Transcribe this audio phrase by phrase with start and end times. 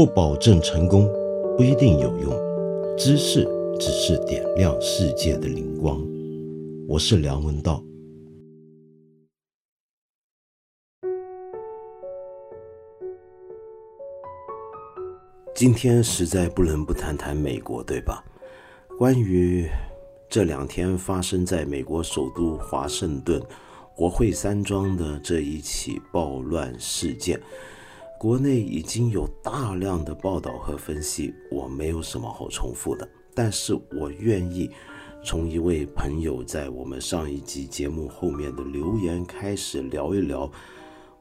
[0.00, 1.06] 不保证成功，
[1.58, 2.32] 不一定有用。
[2.96, 3.46] 知识
[3.78, 6.02] 只是点亮世界的灵光。
[6.88, 7.84] 我是梁文道。
[15.54, 18.24] 今天实在不能不谈谈美国，对吧？
[18.96, 19.68] 关于
[20.30, 23.38] 这两天发生在美国首都华盛顿
[23.94, 27.38] 国会山庄的这一起暴乱事件。
[28.20, 33.08] 国内已经有大量的报道和分析，我没有什么好重复的。
[33.34, 34.70] 但是我愿意
[35.24, 40.52] 从一位朋友在我们上一集节目后面的留言开始聊一聊，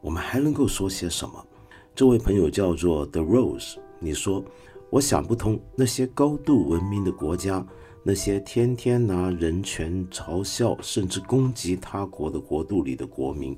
[0.01, 1.41] 我们还能够说些什么？
[1.95, 4.43] 这位朋友叫做 The Rose，你说
[4.89, 7.65] 我想不通那些高度文明的国家，
[8.03, 13.57] 那些天天拿人权嘲笑甚至攻击他国的国度里的国民。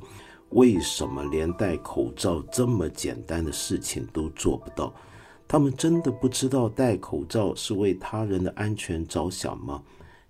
[0.51, 4.93] 为什么连戴口罩这么简单的事情都做不到？
[5.47, 9.83] 他们真的不知道戴口罩是为他人的安全着想吗？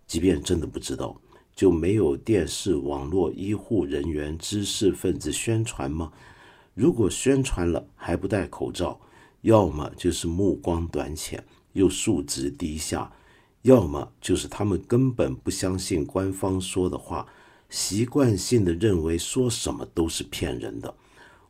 [0.07, 1.15] 即便真的不知道，
[1.55, 6.11] 就没有电视、网络、医护人员、知识分子宣传吗？
[6.73, 8.99] 如果宣传了还不戴口罩，
[9.41, 13.11] 要么就是目光短浅又素质低下，
[13.63, 17.27] 要么就是他们根本不相信官方说的话。
[17.71, 20.93] 习惯性的认为说什么都是骗人的，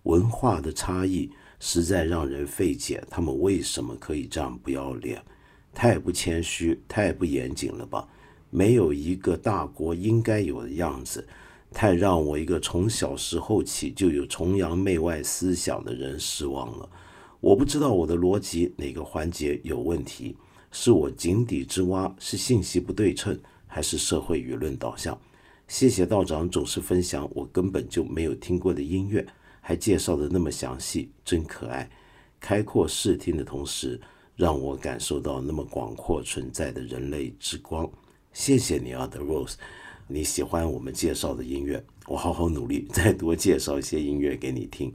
[0.04, 3.04] 文化的差异实在让人费解。
[3.10, 5.20] 他们为什么可以这样不要脸？
[5.74, 8.08] 太不谦虚，太不严谨了吧？
[8.52, 11.28] 没有一个大国应该有的样子，
[11.72, 16.88] 太让我一个从小时候起就有崇洋媚外思想的人失望了。
[17.40, 20.38] 我不知道我的逻辑哪个环节有问题，
[20.70, 25.20] 是我井底之蛙，是信息不对称，还是社会舆论导向？
[25.72, 29.26] 谢谢道长总是分享我根本就没有听过的音乐，
[29.62, 31.90] 还介绍的那么详细，真可爱。
[32.42, 33.98] 开阔视听的同时，
[34.36, 37.90] 让我感受到那么广阔存在的人类之光。
[38.34, 39.54] 谢谢你啊，The Rose，
[40.10, 44.94] 你喜欢我们介绍的音乐，我好好努力，再多介绍一些音乐给你听。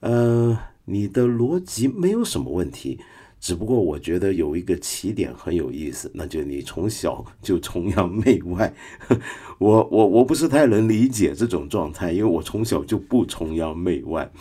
[0.00, 3.00] 呃，你的逻辑没有什么问题。
[3.44, 8.74] 只不过我觉得有一个起点很有意思，那就你从小就崇洋媚外。
[9.60, 14.32] 我我我不是太能理解这种状态，因为我从小就不崇洋媚外。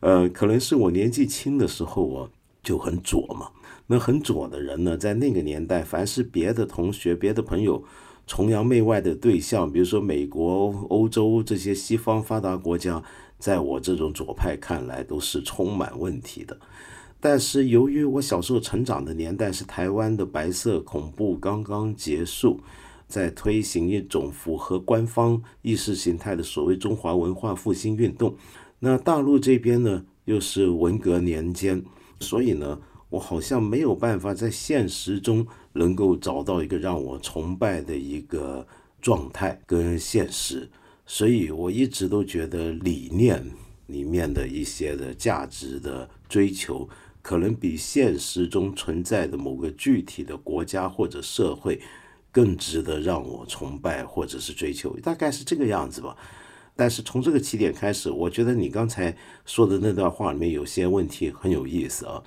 [0.00, 2.28] 呃，可能是我年纪轻的时候啊
[2.62, 3.48] 就很左嘛。
[3.86, 7.82] 那很左的人呢，在那个年代，凡是别的同学、别的朋友
[8.26, 13.02] 崇洋媚外的对象，比如说美国、欧洲这些西方发达国家，
[13.38, 16.54] 在我这种左派看来都是充满问题的。
[17.24, 22.58] 但是由于我小时候成长的年代是台湾的白色恐怖刚刚结束，
[23.06, 28.34] 在推行一种符合官方意识形态的所谓中华文化复兴运动，
[28.80, 31.80] 那大陆这边呢又是文革年间，
[32.18, 38.66] 所以呢我好像没有办法在现实中能够找到一个让我崇拜的一个
[39.00, 40.68] 状态跟现实，
[41.06, 43.48] 所以我一直都觉得理念
[43.86, 46.88] 里面的一些的价值的追求。
[47.22, 51.80] 可能比现实中存在的某个具体的国家或者社会
[52.30, 56.16] 更值得让我崇拜或者是追求，大概是这个样子吧。
[56.74, 62.22] 但是从这个起点开始，我觉得你刚才说的那段话里面有些问题很有意思啊。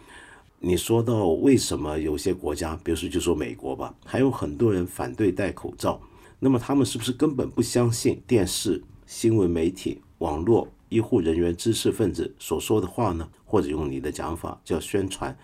[0.59, 5.99] 你说到为什么有些国家，比如说就说美国吧，还有很多人反对戴口罩，
[6.39, 10.67] 那么他们是不是根本不相信电视、新闻媒体、网络？
[10.89, 15.37] 医护人员、知识分子所说的话呢，或者用你的讲法叫宣传，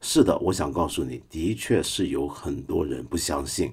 [0.00, 3.72] 是的，我想告诉你，的确是有很多人不相信。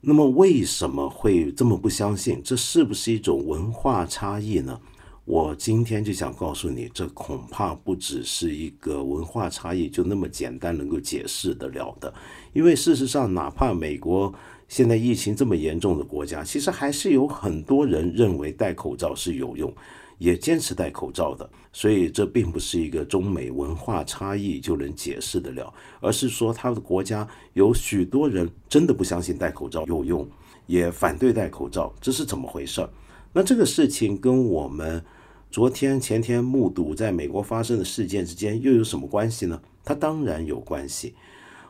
[0.00, 2.40] 那么为什么会这么不相信？
[2.44, 4.80] 这是不是一种文化差异呢？
[5.24, 12.12] 我今天就想告诉你，这恐怕不只是一个文化差异，就那么简单能够解释得了的。
[12.52, 14.34] 因为事实上，哪怕美国
[14.68, 19.72] 现在疫情这么严重的国家，其实还是有很多人认为戴口罩是有用。
[20.18, 30.28] 也坚持戴口罩的，所以这并不是一个中美文化差异就能解释得了，而是说他的国家有许多人真的不相信戴口罩有用，
[30.66, 32.88] 也反对戴口罩，这是怎么回事？
[33.32, 35.04] 那这个事情跟我们
[35.50, 39.60] 昨天前天目睹在美国发生的事件之间又有什么关系呢？
[39.84, 41.14] 它当然有关系。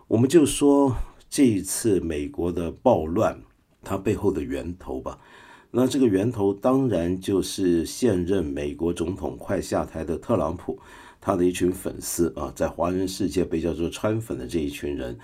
[0.06, 0.94] 我们就说
[1.30, 3.40] 这一次美国的暴乱，
[3.82, 5.18] 它背后的源头吧。
[5.76, 10.78] 那这个源头当然就是现任美国总统快下台的特朗普，
[11.20, 15.18] 他的一群粉丝啊，在华人世界被叫做“川粉”的这一群人，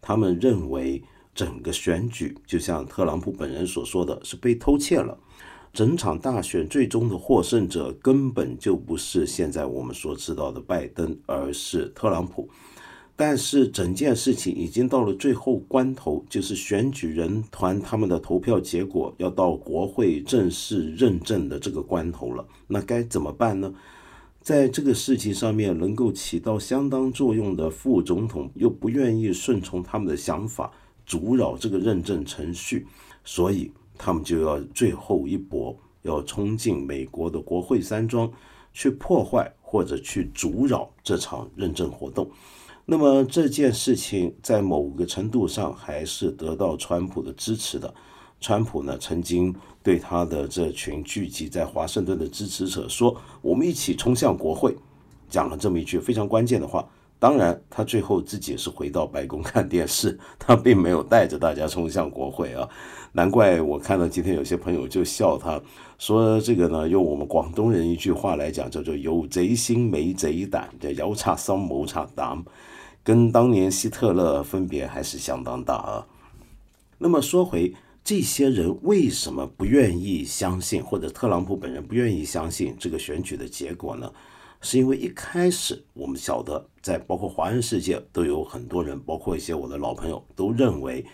[0.00, 1.00] 他们认为
[1.36, 5.16] 整个选举就像特朗普本人所说的是被偷窃了。
[5.72, 12.50] 整场大选最终的获胜者根本就不是现在我们所知道的拜登，而是特朗普。
[13.24, 22.44] 但是整件事情已经到了最后关头，就是选举人团他们的投票结果要到国会正式认证的这个关头了。
[22.66, 23.72] 那该怎么办呢？
[24.40, 30.72] 在这个事情上面能够起到相当作用的副总统又不愿意顺从他们的想法，
[31.06, 32.88] 阻扰这个认证程序，
[33.22, 38.28] 所以他们就要最后一搏，要冲进美国的国会山庄
[38.72, 42.28] 去破坏或者去阻扰这场认证活动。
[42.84, 47.92] 那么这件事情在某个程度上还是得到川普的支持的。
[48.40, 54.76] 川普呢曾经对他的这群聚集在华盛顿的支持者说：“我们一起冲向国会。”
[55.30, 56.86] 讲了这么一句非常关键的话。
[57.20, 62.68] 当然，他最后自己也是回到白宫看电视，他并没有带着大家冲向国会啊。
[63.12, 65.62] 难怪我看到今天有些朋友就笑他，
[65.98, 72.44] 说这个呢，用我们广东人一句话来讲，叫做“有贼心没贼胆”，叫“摇叉桑谋叉胆”。
[73.04, 76.06] 跟当年希特勒分别还是相当大啊。
[76.98, 84.12] 那么说回这些人为什么不愿意相信，或者特朗普本人不愿意相信这个选举的结果呢？
[84.60, 91.04] 是因为一开始我们晓得，在包括华人世界都有很多人，包括一些我的老朋友，都认为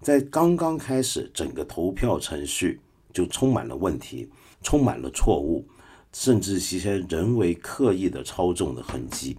[0.00, 2.80] 在刚刚开始整个投票程序
[3.12, 4.28] 就充满了问题，
[4.60, 5.64] 充满了错误，
[6.12, 9.36] 甚至一些人为刻意的操纵的痕迹。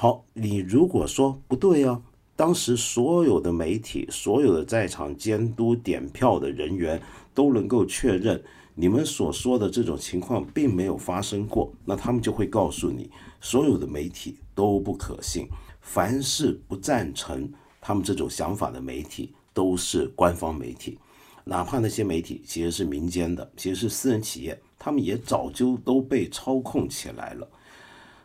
[0.00, 2.00] 好，你如果说不对啊，
[2.36, 7.02] 当时所有的媒体、所有的在场监督点票的人员
[7.34, 8.40] 都能够确认
[8.76, 13.10] 你们所说的这种情况并没有发生过，那他们就会告诉你，
[13.40, 15.48] 所有的媒体都不可信，
[15.80, 20.96] 凡是不赞成他们这种想法的媒体都是官方媒体，
[21.42, 27.50] 哪怕那些媒体其实是民间的，其实是私人企业，他们也早就都被操控起来了。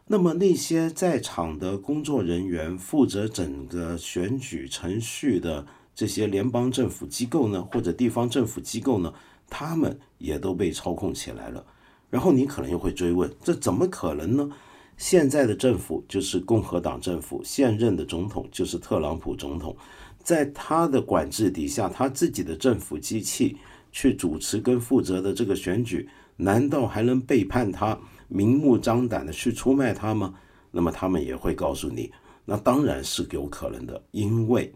[0.07, 5.65] 那么那些在场的工作人员，负责整个选举程序的
[5.95, 9.13] 这些联邦政府机构呢，或者地方政府机构呢，
[9.49, 11.65] 他们也都被操控起来了。
[12.09, 14.49] 然后你可能又会追问：这怎么可能呢？
[14.97, 19.75] 现在的政府就是共和党政府，现任的总统就是特朗普总统，
[20.21, 23.57] 在他的管制底下，他自己的政府机器
[23.91, 27.97] 去主持跟负责的这个选举，难道还能背叛他？
[28.33, 30.33] 明目张胆的去出卖他吗？
[30.71, 32.11] 那么他们也会告诉你，
[32.45, 34.73] 那当然是有可能的，因为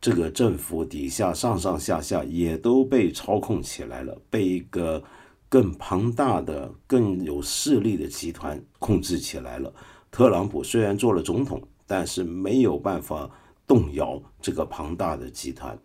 [0.00, 5.00] 这个政府底下上上下下也都被操控起来了，被一个
[5.48, 9.72] 更庞大的、更有势力的集团控制起来了。
[10.10, 13.30] 特朗普虽然做了总统，但是没有办法
[13.64, 15.78] 动摇这个庞大的集团。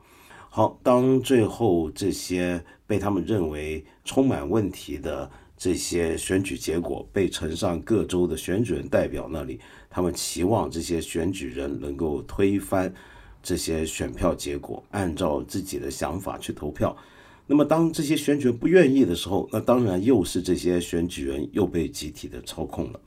[0.49, 5.29] 好，当最后这些被他们认为充满问题的。
[5.63, 12.93] 这些选举结果被呈上各州的选举人代表那里，他们期望这些选举人能够推翻
[13.41, 16.93] 这些选票结果，按照自己的想法去投票。
[17.47, 22.99] 那么，当这些选举人不愿意的时候，那当然又是这些选举人又被集体的操控了。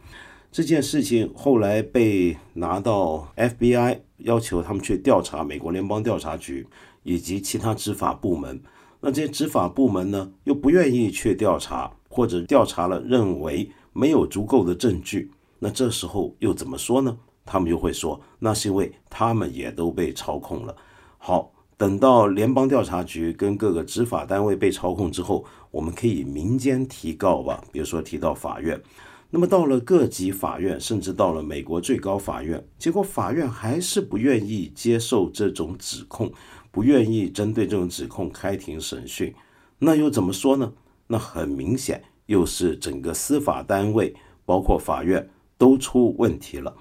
[0.51, 6.67] 这件事情后来被拿到 FBI，要求他们去调查美国联邦调查局
[7.03, 8.59] 以及其他执法部门。
[9.03, 11.93] 那这些执法部门呢，又不愿意去调查。
[12.17, 17.15] 或者调查了，认为没有足够的证据，那这时候又怎么说呢？
[17.45, 20.75] 他们又会说，那是因为他们也都被操控了。
[21.19, 28.81] 好，等到联邦调查局跟各个执法单位被操控之后，我们可以民间提告吧，比如说提到法院。
[29.29, 36.33] 那么到了各级法院，甚至到了美国最高法院，结果法院还是不愿意接受这种指控，
[36.71, 39.35] 不愿意针对这种指控开庭审讯。
[39.79, 40.73] 那又怎么说呢？
[41.07, 46.75] 那很明显，又是整个司法单位，包括法院都出问题了。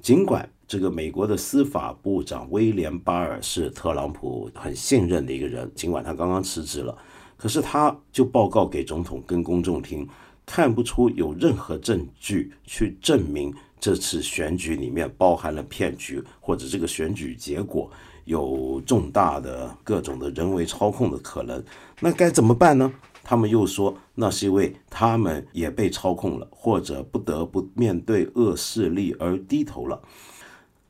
[0.00, 6.96] 尽管这个美国的司法部长威廉巴尔是特朗普很信任的一个人，尽管他刚刚辞职了，
[7.36, 10.08] 可是他就报告给总统跟公众听，
[10.44, 17.90] 看不出有任何证据去证明这次选举里面包含了骗局，或者这个选举结果
[18.24, 21.62] 有重大的各种的人为操控的可能。
[22.00, 22.92] 那该怎么办呢？
[23.28, 30.00] 他们又说，那是因为他们也被操控了，或者不得不面对恶势力而低头了。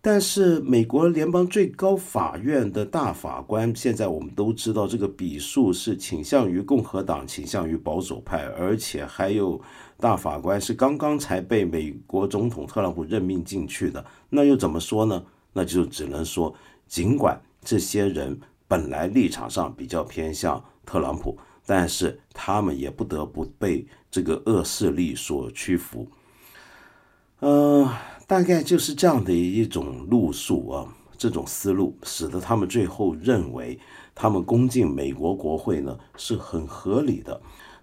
[0.02, 9.58] 但是，美国联邦最高法院的大法官，现在我们都知道，这个笔数是倾向于共和党，倾向于保守派，而且还有
[9.96, 14.04] 大法官是刚刚才被美国总统特朗普任命进去的。
[14.28, 15.24] 那又怎么说呢？
[15.54, 16.54] 那就只能说，
[16.86, 18.38] 尽管这些人
[18.68, 21.38] 本来立场上比较偏向特朗普。
[21.66, 26.06] 但是他们也不得不被这个恶势力所屈服。
[27.40, 27.90] 呃，
[28.26, 30.86] 大概就是这样的一种路数啊，
[31.18, 33.78] 这种思路使得他们最后认为，
[34.14, 37.38] 他们攻进美国国会呢是很合理的。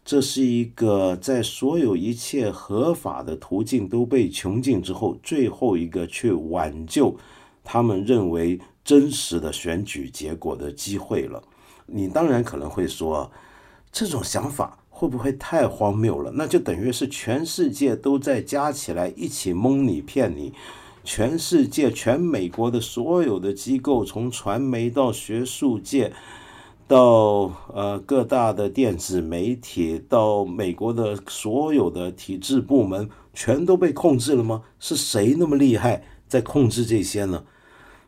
[0.05, 7.15] 这是一个在所有一切合法的途径都被穷尽之后，最后一个去挽救
[7.63, 11.41] 他们认为真实的选举结果的机会了。
[11.85, 13.31] 你当然可能会说，
[13.93, 16.31] 这种想法会不会太荒谬了？
[16.35, 20.51] 那就等于是全世界都在加起来一起蒙你骗你，
[21.05, 26.12] 全世界全美国的所有的机构，从传媒到学术界。
[26.85, 34.63] 到呃各大的电子媒体，到美国的所有的体制部门，全都被控制了吗？
[34.79, 37.45] 是谁那么厉害在控制这些呢？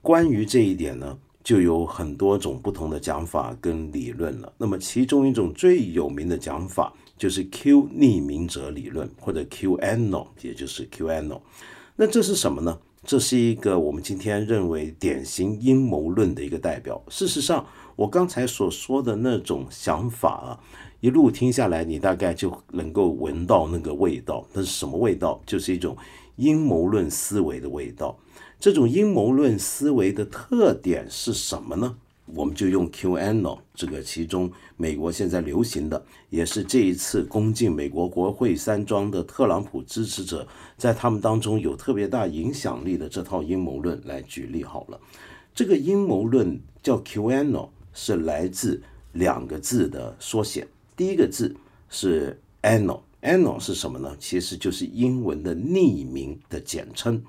[0.02, 4.52] 关于这一点呢，就有很多种不同的讲法跟理论了。
[4.58, 11.40] 那么其中一种最有名的讲法就是 Q 匿名者理论，或者 QAnon，也就是 QAnon。
[11.96, 12.80] 那这是什么呢？
[13.04, 17.00] 这是一个我们今天认为典型阴谋论的一个代表。
[17.10, 17.64] 事实上，
[17.96, 20.60] 我刚才所说的那种想法啊，
[21.00, 24.44] 一路听下来，你大概就能够闻到那个味道。
[24.52, 25.40] 那是什么味道？
[25.46, 25.96] 就是一种
[26.38, 28.18] 阴谋论思维的味道。
[28.60, 31.98] 这种阴谋论思维的特点是什么呢？
[32.34, 45.00] 我们就用 QAnon 这个其中美国现在流行的，也是这一次攻进美国国会山庄的特朗普支持者，在他们当中有特别大影响力的这套阴谋论来举例好了。
[45.54, 48.82] 这个阴谋论叫 QAnon，是来自
[49.14, 50.68] 两个字的缩写。
[50.98, 51.56] 第一个字
[51.90, 54.16] 是 Anon，Anon 是什么呢？
[54.20, 57.22] 其实就是英文的匿名的简称。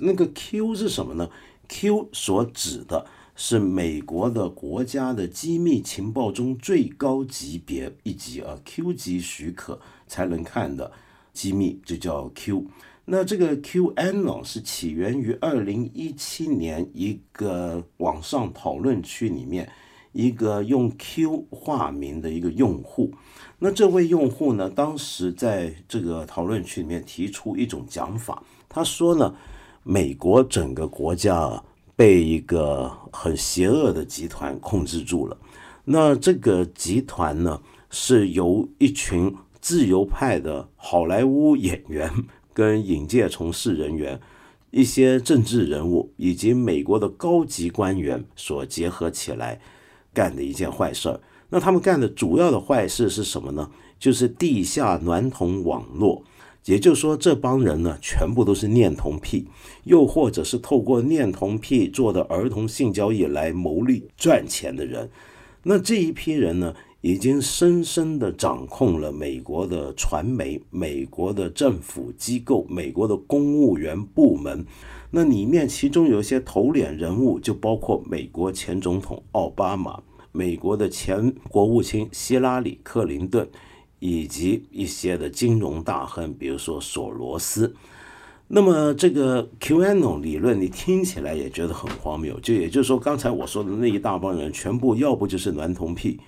[0.00, 1.30] 那个 Q 是什么呢
[1.68, 3.06] ？Q 所指的。
[3.36, 10.92] 是美国的国家的机密情报中最高级别一级啊，Q 级许可才能看的
[11.32, 12.66] 机密就叫 Q。
[13.06, 19.72] 那这个 QAnon 是起源于二零一七年一个网上讨论区里面
[20.12, 23.10] 一个用 Q 化名的一个用户。
[23.58, 29.34] 那这位用户呢，当时在这个讨论区里面提出一种讲法，他说呢，
[29.82, 31.62] 美国整个国家。
[31.96, 35.36] 被一个很邪恶的集团控制住了。
[35.84, 37.60] 那这个集团呢，
[37.90, 42.10] 是由一群自由派的好莱坞演员、
[42.54, 44.18] 跟影界从事人员、
[44.70, 49.60] 一些政治人物以及美国的高级官员所结合起来
[50.14, 51.20] 干的一件坏事儿。
[51.50, 53.70] 那他们干的主要的坏事是什么呢？
[53.98, 56.24] 就是地下娈童网络。
[56.66, 59.46] 也就是说，这帮人呢，全部都是恋童癖，
[59.84, 65.10] 又或者是透过恋童癖做的儿童性交易来牟利赚钱的人。
[65.62, 74.64] 那这一批人呢，已经深深的掌控了美国的传媒、美国的政府机构、美国的公务员部门。
[75.10, 80.00] 那里面其中有一些头脸人物，就包括美国前总统奥巴马、
[80.30, 83.48] 美国的前国务卿希拉里·克林顿。
[84.00, 87.72] 以及一些的金融大亨，比如说索罗斯。
[88.48, 92.40] 那么这个 QAnon 理论，你听起来也觉得很荒谬。
[92.40, 96.18] 就也就是说，刚才我说的那一大帮人，全部要不就是娈童癖，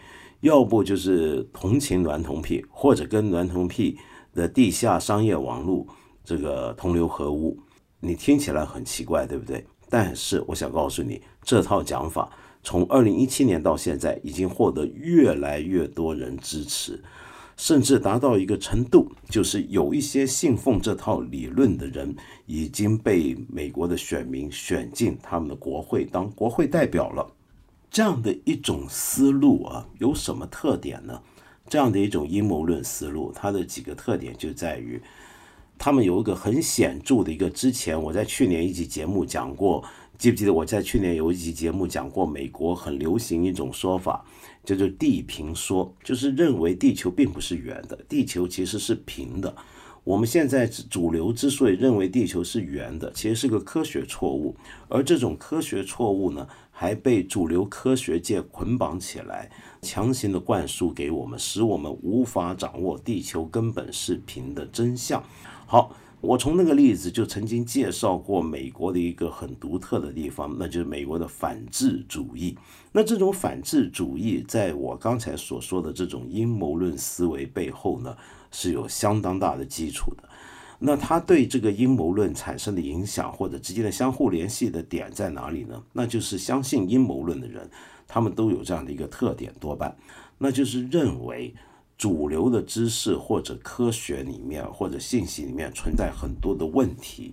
[0.42, 3.98] 要不就是同情娈童癖，或者跟娈童癖
[4.32, 5.84] 的地下商业网络
[6.24, 7.58] 这个同流合污。
[7.98, 9.64] 你听起来很奇怪，对不对？
[9.90, 12.30] 但是我想告诉你，这套讲法
[12.62, 17.02] 从二零一七年到现在，已经获得越来越多人支持。
[17.56, 22.14] 甚至达到一个程度，就是有一些信奉这套理论的人
[22.46, 27.30] 已经被美国的选民选进他们的国会当国会代表了。
[27.90, 31.20] 这样的一种思路啊，有什么特点呢？
[31.68, 35.00] 这样的一种阴谋论思路，它的几个特点就在于，
[35.78, 37.48] 他们有一个很显著的一个。
[37.48, 39.84] 之前我在去年一集节目讲过，
[40.22, 44.24] 记不记得我在去年有一集节目讲过，美国很流行一种说法。
[44.62, 49.52] 叫做地平说，就是认为地球并不是圆的，地球其实是平的。
[50.04, 54.54] 我们现在主流之所以认为地球是圆的，其实是个科学错误。
[54.86, 59.50] 而这种科学错误呢，还被主流科学界捆绑起来，
[59.80, 65.20] 强行的灌输给我们，使我们无法掌握地球根本是平的真相。
[65.66, 65.96] 好。
[66.22, 72.56] 我从那个例子就曾经介绍过美国的一个很独特的地方，那就是美国的反智主义。
[72.92, 78.16] 那这种反智主义，在我刚才所说的这种阴谋论思维背后呢，
[78.52, 80.22] 是有相当大的基础的。
[80.78, 85.82] 那它对这个阴谋论产生的影响或者之间的相互联系的点在哪里呢？
[85.92, 87.68] 那就是相信阴谋论的人，
[88.06, 89.96] 他们都有这样的一个特点，多半。
[90.38, 91.52] 那就是认为
[92.02, 97.32] 主流的知识或者科学里面或者信息里面存在很多的问题。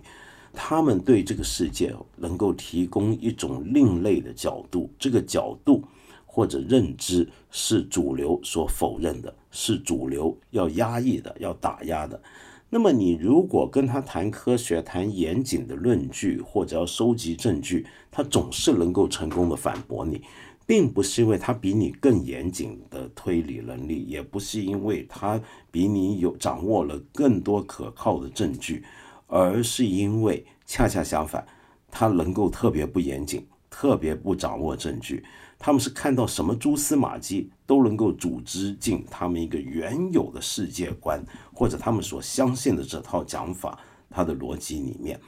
[0.52, 5.82] 他们对这个世界能够提供一种另类的角度，这个角度
[6.24, 12.22] 或者认知是主流所否认的，是主流要压抑的、要打压的。
[12.68, 20.22] 那么，你如果跟他谈科学、谈严谨的论据，或者要收集证据，他总是能够成功的反驳你，
[20.70, 28.84] 并不是因为他比你更严谨的推理能力，也不是因为他比你有掌握了更多可靠的证据。
[29.26, 31.44] 而是因为恰恰相反，
[31.90, 35.24] 他能够特别不严谨，特别不掌握证据。
[35.58, 41.20] 他们是看到什么蛛丝马迹都能够组织进他们一个原有的世界观，
[41.52, 43.76] 或者他们所相信的这套讲法，
[44.08, 45.18] 它的逻辑里面。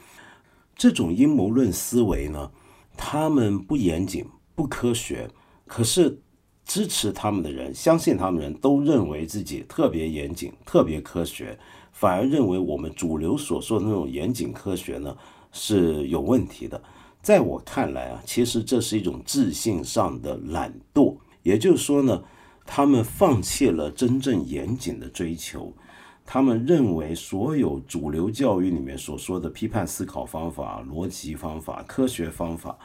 [0.77, 2.53] 这种阴谋论思维呢，
[2.97, 5.29] 他们不严谨、不科学，
[5.67, 6.21] 可是
[6.65, 11.59] 支持他们的人、相信他们的人都认为自己特别严谨、特别科学。
[11.93, 15.15] 反而认为我们主流所说的那种严谨科学呢
[15.53, 16.83] 是有问题的。
[17.21, 21.17] 在我看来啊，其实这是一种自信上的懒惰。
[21.43, 22.23] 也就是说呢，
[22.65, 25.73] 他们放弃了真正严谨的追求，
[26.25, 32.79] 他们认为所有主流教育里面所说的批判思考方法、逻辑方法、科学方法，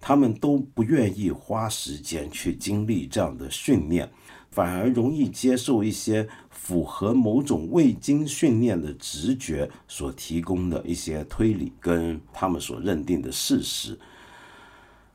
[0.00, 4.10] 他们都不愿意花时间去经历这样的训练。
[4.50, 13.96] 反而容易接受一些符合某种未经训练的直觉所提供的一些推理跟他们所认定的事实。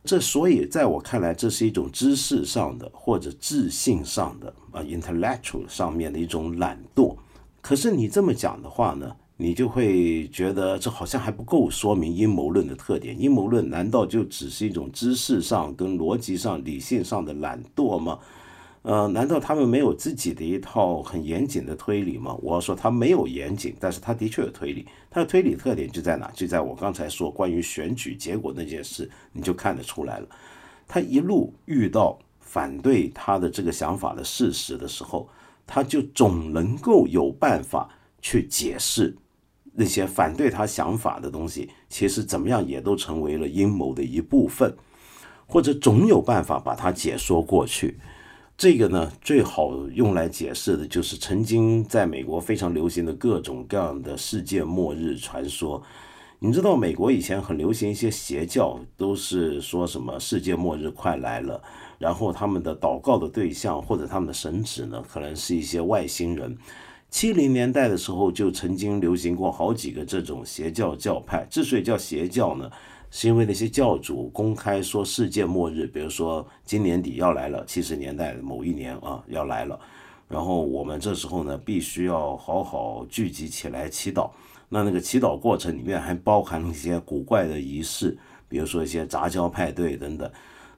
[0.06, 7.18] 这所以在我看来，这是一种知识上的或者自信上的啊，intellectual 上面的一种懒惰。
[7.60, 13.20] 可是你这么讲的话呢，你就会觉得这好像还不够说明阴谋论的特点。
[13.20, 18.20] 阴谋论难道就只是一种知识上跟逻辑上、理性上的懒惰吗？
[18.84, 22.38] 呃，难道他们没有自己的一套很严谨的推理吗？
[22.42, 24.86] 我要说他没有严谨，但是他的确有推理。
[25.10, 26.30] 他的推理特点就在哪？
[26.36, 30.28] 就在我刚才说关于选举结果那件事，你就看得出来了。
[30.88, 35.28] 他一路遇到反对他的这个想法的事实的时候，
[35.66, 37.90] 他就总能够有办法
[38.22, 39.18] 去解释
[39.76, 44.76] 那些反对他想法的东西，其实怎么样也都成为了阴谋的一部分，
[45.46, 48.00] 或者总有办法把它解说过去。
[48.58, 55.84] 这个呢，最好用来解释的就是曾经在美国非常流行的各种各样的世界末日传说。
[56.40, 61.62] 你知道，美国以前很流行一些邪教，都是说什么世界末日快来了，
[61.98, 66.58] 然后他们的祷告的对象或者他们的神旨呢，可能是一些外星人。
[67.10, 71.46] 七零年代的时候，就曾经流行过好几个这种邪教教派。
[71.50, 72.70] 之所以叫邪教呢？
[73.12, 79.80] 是因为那些教主公开说世界末日，比如说今年底要来了，七十年代某一年啊要来了，
[80.28, 84.30] 然后我们这时候呢必须要好好聚集起来祈祷。
[84.68, 88.18] 那那个祈祷过程里面还包含了一些古怪的仪式，
[88.50, 90.30] 比如说一些杂交派对等等。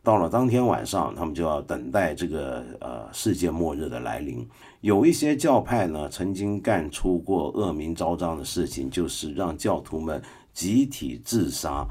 [0.08, 4.48] 到了当天晚上，他们就要等待这个呃世界末日的来临。
[4.80, 10.22] 有一些教派呢曾经干出过恶名昭彰的事情，就是让教徒们
[10.54, 11.86] 集体自杀。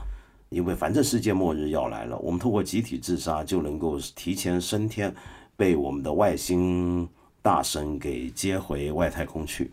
[0.49, 5.15] 因为反正世界末日要来了，我们通过集体自杀就能够提前升天，
[5.55, 7.07] 被我们的外星
[7.43, 9.71] 大神给接回外太空去。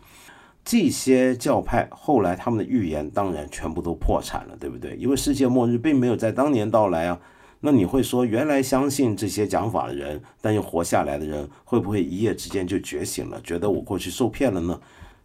[0.62, 4.94] 这些教派后来他们的预言当然全部都破产了，对不对？
[4.96, 7.18] 因为世界末日并没有在当年到来啊。
[7.66, 14.78] 那你会说，原来相信这些讲法的人，但又活下来的人，会不会一夜之间就觉醒了，觉得我过去受骗了呢？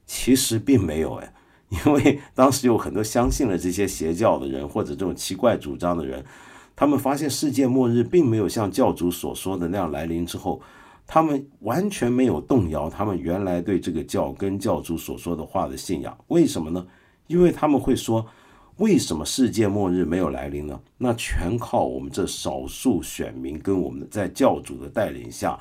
[0.05, 1.33] 其实并没有，哎。
[1.85, 6.23] 因为当时有很多相信了这些邪教的人，或者这种奇怪主张的人，
[6.77, 10.61] 他们发现世界末日并没有像教主所说的那样来临之后，
[11.05, 16.17] 他们完全没有动摇他们原来对这个教跟教主所说的话的信仰。
[16.29, 16.87] 为什么呢？
[17.27, 18.25] 因为他们会说，
[18.79, 20.79] 为什么世界末日没有来临呢？
[20.97, 25.59] 那全靠我们这少数选民跟我们在教主的带领下，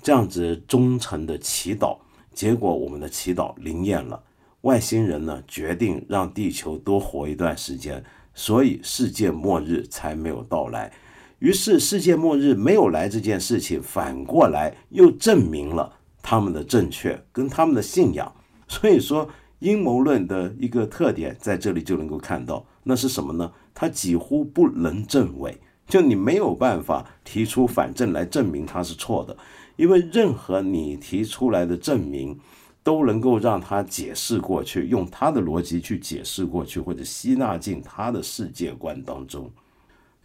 [0.00, 1.98] 这样子忠诚的祈祷，
[2.32, 4.22] 结果我们的祈祷灵验了。
[4.60, 10.92] 外星人呢决定让地球多活一段时间，所以世界末日才没有到来。
[11.40, 18.32] 于是世界末日没有来这件事情，反过来又证明了他们的正确跟他们的信仰。
[18.68, 19.28] 所以说，
[19.62, 23.50] 阴谋论的一个特点在这里就能够看到，那是什么呢？
[23.72, 29.36] 它几乎不能证伪，就你没有办法提出反证来证明它是错的，
[29.76, 32.38] 因为任何你提出来的证明。
[32.84, 39.48] 都能够让他解释过去，用他的逻辑去解释过去，或者吸纳进他的世界观当中。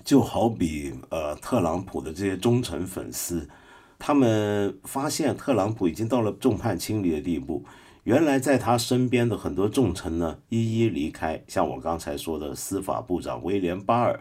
[0.04, 3.47] 就好比呃，特朗普的这些忠诚粉丝，
[4.00, 7.63] 他们发现特朗普已经到了众叛亲离的地步。
[8.08, 14.17] 原来在他身边的很多重臣呢，一一离开，像我刚才说的司法部长威廉巴尔。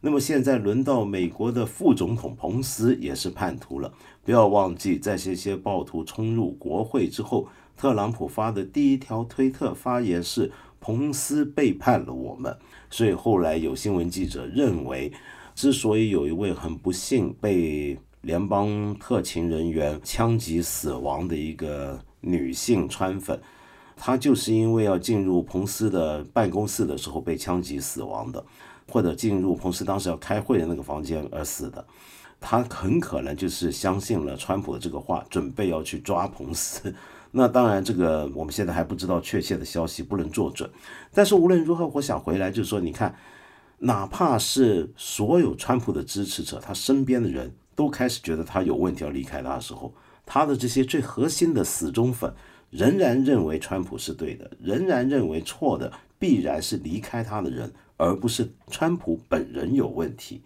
[0.00, 3.94] 那么现在轮到美国的副总统彭斯也是叛徒了。
[4.24, 7.46] 不要忘记，在这些暴徒冲入国会之后，
[7.76, 12.58] 特朗普发的第一条推特发言是“彭斯背叛了我们”。
[12.90, 15.12] 所以后来有新闻记者认为，
[15.54, 22.00] 之所以有一位很不幸被联邦特勤人员枪击死亡的一个。
[22.20, 23.40] 女性川粉，
[23.96, 28.44] 她就是因为要进入彭斯的办公室的时候被枪击死亡的，
[28.90, 31.84] 或者进入彭斯当时要开会的那个房间而死的。
[32.40, 36.94] 她很可能就是相信了川普的这个话，准备要去抓彭斯。
[37.30, 40.70] 那当然，这个我们现在还不知道确切的消息，不能做准。
[41.12, 43.14] 但是无论如何，我想回来就是说，你看，
[43.80, 49.92] 哪怕是所有川普的支持者，他身边的人都开始觉得他有问题要离开他的时候。
[50.30, 52.30] 他的这些最核心的死忠粉
[52.68, 60.42] 仍然认为川普是对的，仍然认为错的必然是离开他的人，而不是川普本人有问题。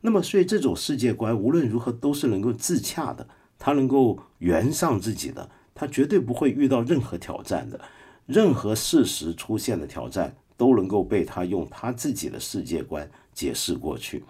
[0.00, 3.26] 那么，所以这种世界观无论如何都是能够自洽的，
[3.58, 7.80] 他能够圆上自己的，他绝对不会遇到任何挑战的，
[8.26, 14.22] 任何事实出现的挑战都能够被他用他自己的世界观解释过去。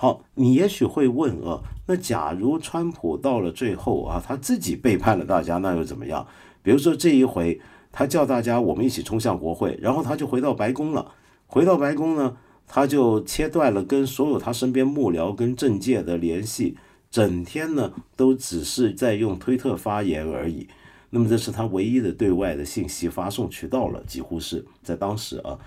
[0.00, 6.24] 好，你也许会问啊，那假如川普到了最后啊，他自己背叛了大家，那又怎么样？
[6.62, 11.10] 比如说这一回，他叫大家我们一起冲向国会，然后他就回到白宫了。
[11.48, 12.36] 回到白宫呢，
[12.68, 16.76] 他就切断了跟所有他身边幕僚跟政界的联系，
[17.10, 20.68] 整天呢都只是在用推特发言而已。
[21.10, 25.58] 那么这是他唯一的对外的信息发送渠道了，几乎是在当时啊。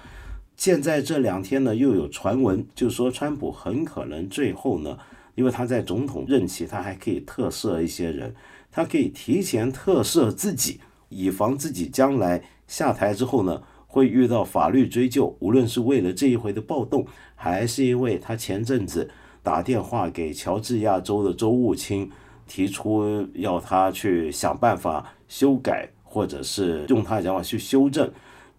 [0.61, 4.95] 现在这两天呢，又有传闻，就说川普很可能最后呢，
[5.33, 8.35] 因为他在总统任期，他还可以特赦一些人，
[8.71, 15.35] 他可以提前特赦自己，以防自己将来下台之后呢，会遇到法律追究。
[15.39, 19.09] 无论是为了这一回的暴动，还是因为他前阵子
[19.41, 22.07] 打电话给乔治亚州的州务卿，
[22.45, 28.07] 提出要他去想办法修改，或者是用他的讲法去修正。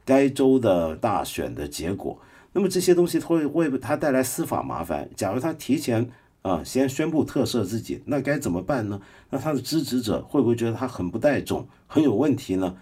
[0.04, 2.20] 该州的大选的结果，
[2.52, 5.08] 那么这些东西会为他带来司法麻烦。
[5.14, 6.10] 假如他提前
[6.42, 9.00] 啊先宣布特赦自己，那该怎么办呢？
[9.30, 12.76] 那他的支持者会不会觉得他很不带种、很有问题呢？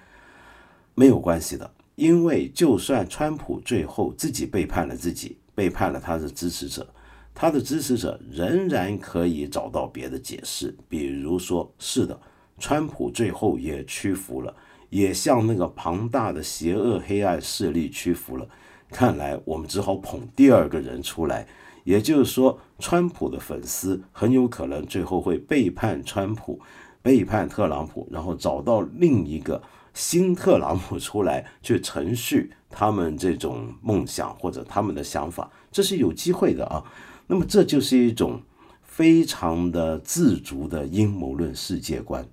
[0.94, 6.88] 没有关系的，因为就算川普最后自己背叛了自己，背叛了他的支持者，
[7.34, 12.18] 他的支持者仍然可以找到别的解释，比如说是的，
[12.58, 14.54] 川普最后也屈服了。
[14.90, 18.46] 也向那个庞大的邪恶黑暗势力屈服了。
[18.90, 21.46] 看来我们只好捧第二个人出来，
[21.84, 26.60] 也就是说，川普的粉丝很有可能最后会背叛川普，
[27.00, 29.62] 背叛特朗普，然后找到另一个
[29.94, 36.84] 新特朗普出来去程序他们这种梦想或者他们的想法，这是有机会的啊。
[37.28, 38.42] 那么这就是一种
[38.82, 42.26] 非常的自足的阴谋论世界观。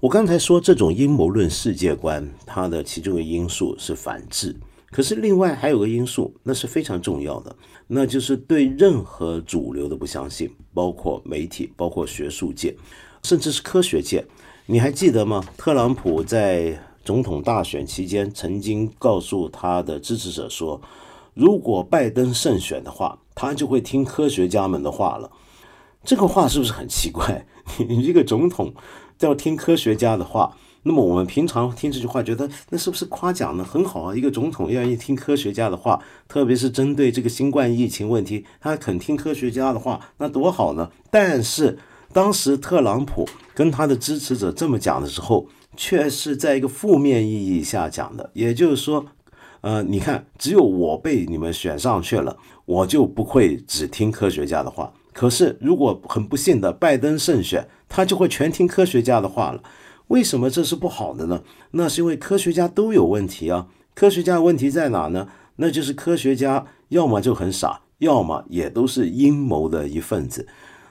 [0.00, 4.54] 我刚才说这种阴谋论世界观，它的其中一个因素是反制。
[4.92, 7.56] 可是另外还有个因素，那是非常重要的，
[7.88, 12.76] 那就是对任何主流的不相信，包括媒体、包括学术界，
[13.24, 14.24] 甚至是科学界。
[14.66, 15.44] 你还记得吗？
[15.56, 20.80] 特朗普在总统大选期间曾经告诉他的支持者说，
[21.34, 25.28] 如果拜登胜选的话，他就会听科学家们的话了。
[26.04, 27.44] 这个话是不是很奇怪？
[27.88, 28.72] 你一个总统。
[29.20, 33.64] 要听科学家的话，那么我们平常听这句话，觉得那是不是夸奖呢？
[33.64, 40.90] 很好啊，一个总统愿意听科学家的话，特别是针对这个新冠疫情问题，他肯听科学家的话，那多好呢！
[41.10, 41.78] 但是
[42.12, 49.04] 当时特朗普跟他的支持者这么讲的时候，却是在一个负面意义下讲的，也就是说，
[49.60, 54.92] 呃，你看，只有我被你们选上去了，我就不会只听科学家的话。
[55.18, 59.60] 可是，如果很不幸的拜登胜选，他就会全听科学家的话了。
[60.06, 61.42] 为什么这是不好的呢？
[61.72, 63.66] 那是因为科学家都有问题啊。
[63.96, 65.26] 科学家问题在哪呢？
[65.56, 70.46] 那就是科学家要么就很傻，要么也都是阴谋的一份子。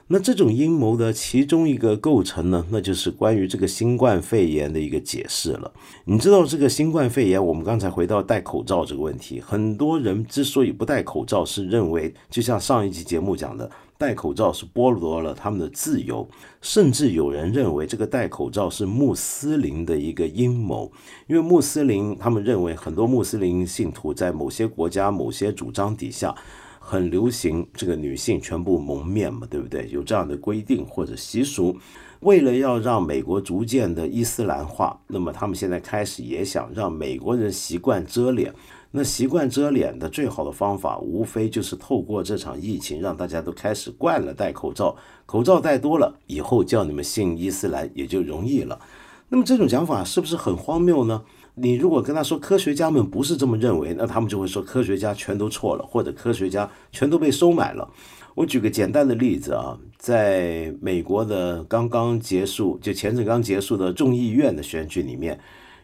[0.08, 5.72] 那这种阴谋的其中一个构成呢，那就是关于这个新冠肺炎的一个解释了。
[6.04, 13.70] 你知道这个新冠肺炎，我们刚才回到戴口罩这个问题，很多人之所以不戴口罩，是认为就像上一集节目讲的。
[13.98, 16.26] 戴口罩是剥夺了他们的自由，
[16.62, 20.92] 甚至有人认为这个戴口罩是穆斯林的一个阴谋，
[21.26, 26.32] 因为穆斯林他们认为很多穆斯林信徒在某些国家某些主张底下，
[26.78, 29.88] 很流行这个女性全部蒙面嘛，对不对？
[29.90, 31.76] 有这样的规定或者习俗。
[32.20, 38.54] 为了要让美国逐渐的伊斯兰化，那么他们现在开始也想让美国人习惯遮脸。
[38.90, 44.96] 那习惯遮脸的最好的方法，无非就是透过这场疫情，让大家都开始惯了戴口罩。
[45.26, 48.80] 口罩戴多了，以后叫你们信伊斯兰也就容易了。
[49.28, 51.22] 那么这种讲法是不是很荒谬呢？
[51.54, 57.86] 你如果跟他说科学家们不是这么认为，那他们就会说科学家全都错了，或者科学家全都被收买了。
[58.34, 65.38] 我举个简单的例子啊，在美国的刚刚结束，就前阵刚结束的众议院的选举里面。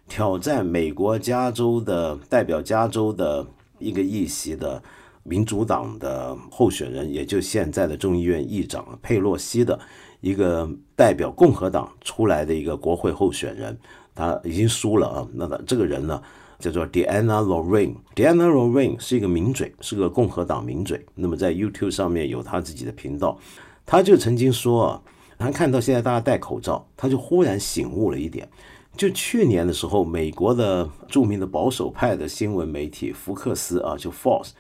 [0.09, 3.47] 挑战美国加州的代表加州的
[3.79, 4.83] 一个议席的
[5.23, 9.79] 民主党的候选人，也就现在的众议院议长佩洛西的
[10.21, 13.77] 一个代表共和党出来的一个国会候选人，
[14.15, 15.29] 他已经输了啊。
[15.33, 16.23] 那他这个人呢，
[16.59, 17.97] 叫做 Diana Lorraine。
[18.15, 21.05] Diana Lorraine 是一个名嘴，是个共和党名嘴。
[21.15, 23.39] 那么在 YouTube 上面有他自己的频道，
[23.87, 25.03] 他就曾经说啊，
[25.39, 28.47] 他看到现在大家戴口罩，他就忽然醒悟了一点。
[28.97, 34.51] 就去年的时候，美国的著名的保守派的新闻媒体福克斯啊，就 Fox，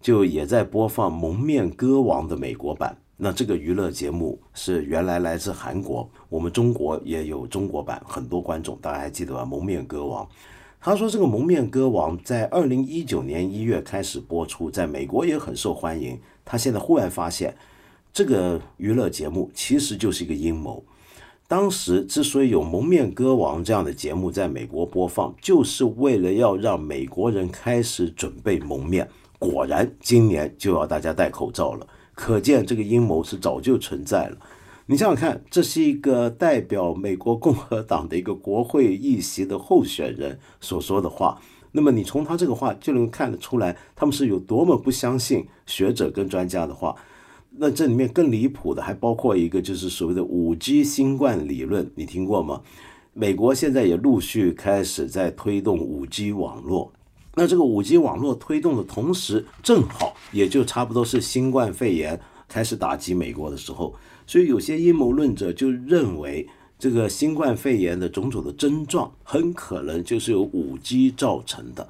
[0.00, 2.96] 就也在播放《蒙面歌王》的美国版。
[3.16, 9.42] 那这个娱乐节目是原来来自韩国，我们中国也有中国版，很多观众大家还记得吧？
[9.44, 10.24] 《蒙面歌王》，
[10.80, 16.18] 他说这个《蒙面歌王》在二零一九年一月开始播出，在美国也很受欢迎。
[16.44, 17.54] 他现在忽然发现，
[18.12, 20.82] 这个娱乐节目其实就是一个阴谋。
[21.50, 29.10] 当时之所以有《蒙面歌王》这样的节目在美国播放，就是为了要让美国人开始准备蒙面。
[29.36, 31.84] 果然，今年就要大家戴口罩了，
[32.14, 34.36] 可见这个阴谋是早就存在了。
[34.86, 41.40] 你想想看，这是一个代表美国共和党的一个国会议席的候选人所说的话，
[41.72, 46.94] 那么你从他这个话就能看得出来，他们是有多么不相信学者跟专家的话。
[47.62, 52.62] 那这里面更离谱的还包括一个，就是所谓的五 G 新冠理论，你听过吗？
[53.12, 56.90] 美国现在也陆续开始在推动五 G 网络。
[57.34, 62.18] 那这个五 G 网络推动的同时，正好也就差不多是新冠肺炎
[62.48, 63.94] 开始打击美国的时候。
[64.26, 71.86] 所以有些阴谋论者就认为，这个新冠肺炎的种种的症状，很可能就是由五 G 造成的。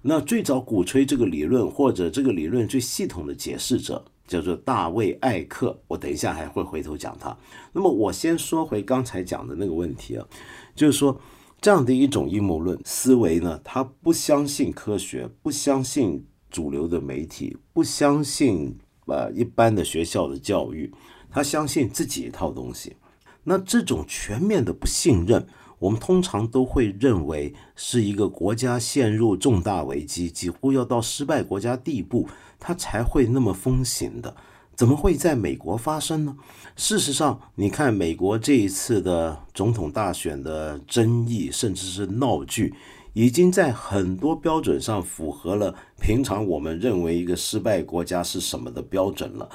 [0.00, 4.02] 那最早鼓吹这个理论，或者这个理论最系统的解释者。
[4.30, 7.36] 叫做大卫·艾克，我等一下还会回头讲他。
[7.72, 10.24] 那么我先说回刚才讲的那个问题啊，
[10.72, 11.20] 就是说
[11.60, 20.92] 这样的一种阴谋论思维呢，他不相信科学，不相信主流的媒体，不相信呃一般的学校的教育，
[21.28, 22.94] 他相信自己一套东西。
[23.42, 25.44] 那这种全面的不信任，
[25.80, 32.28] 我们通常都会认为是一个国家陷入重大危机，几乎要到失败国家地步。
[32.60, 34.36] 它才会那么风行的，
[34.76, 36.36] 怎么会在美国发生呢？
[36.76, 42.74] 事实上，你看美国这一次的总统大选的争议，甚至是闹剧，
[43.14, 49.48] 已经在很多标准上符合了平常我们认为一个失败国家是什么的标准了。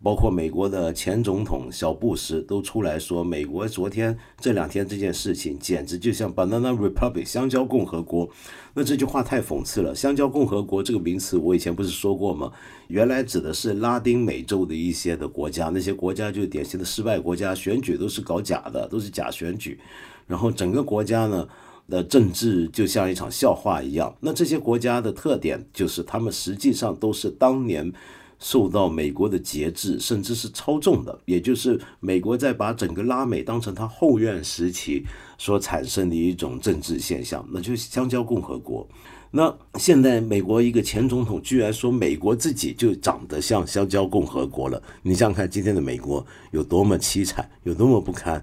[0.00, 8.30] 包括美国的前总统小布什都出来说，美国昨天这两天这件事情简直就像 Banana Republic 香蕉共和国。
[8.74, 9.92] 那这句话太讽刺了。
[9.92, 12.52] 香蕉共和国这个名词我以前不是说过吗？
[12.86, 19.80] 原来指的是拉丁美洲的一些的国家，那些国家就是典型的失败国家，选举都是搞假的，都是假选举。
[20.28, 21.48] 然后整个国家呢
[21.88, 24.14] 的政治就像一场笑话一样。
[24.20, 27.92] 那这些国家的特点就是他们实际上都是当年。
[28.38, 35.04] 受到美国的节制，甚至是操纵的，也就是美国在把整个拉美当成它后院时期
[35.36, 38.86] 所产生的一种政治现象，那就是香蕉共和国。
[39.30, 48.42] 那现在美国一个前总统居然说美国自己就长得像香蕉共和国了，你想想看今天的美国有多么凄惨，有多么不堪。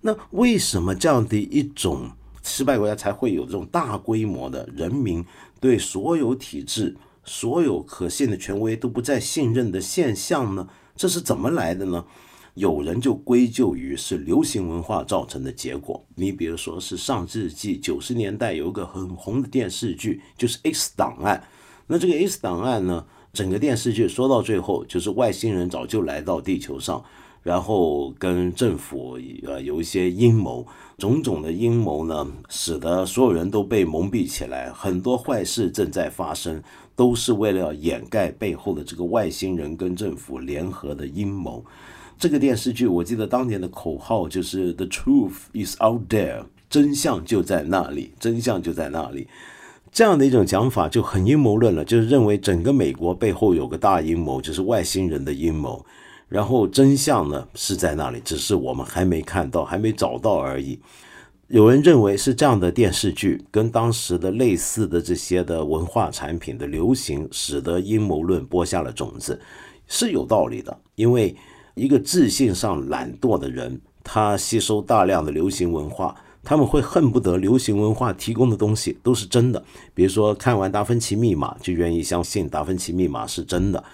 [0.00, 2.10] 那为什么这样的一种
[2.42, 5.24] 失败国家才会有这种大规模的人民
[5.60, 6.96] 对所有体制？
[7.26, 10.66] 所有可信的权威都不再信任的现象呢？
[10.94, 12.04] 这是怎么来的呢？
[12.54, 16.02] 有人就归咎于是流行文化造成的结果。
[16.14, 21.42] 你比如说是上世纪九十年代有一个很红的电视剧，就是《X 档案》。
[21.86, 27.04] 那这个《X 档案》呢，整个电视剧说到最后就是外星人早就来到地球上，
[27.42, 36.62] 然后跟政府呃有一些阴谋，种种的阴谋呢，使得所有人都被蒙蔽起来，很多坏事正在发生。
[36.96, 41.64] 都是为了要掩盖背后的这个外星人跟政府联合的阴谋。
[42.18, 49.28] 这个电视剧我记得当年的口号就是 “The truth is out there”，真相就在那里，真相就在那里。
[49.92, 55.84] 这样的一种讲法就很阴谋论了，就是认为整个美国背后有个大阴谋，就是外星人的阴谋。
[56.28, 60.78] 然后真相呢是在那里，只是我们还没看到，还没找到而已。
[61.48, 69.40] 有人认为是这样的电视剧跟当时的类似的这些的文化产品的流行，使得阴谋论播下了种子，
[69.86, 70.76] 是有道理的。
[70.96, 71.36] 因为
[71.74, 79.64] 一个自信上懒惰的人，他吸收大量的流行文化，他们会恨不得流行文化提供的东西都是真的。
[79.94, 83.84] 比如说看完《达芬奇密码》，就愿意相信《达芬奇密码》是真的，